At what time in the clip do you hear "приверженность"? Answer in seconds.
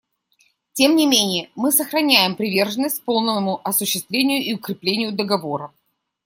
2.35-3.03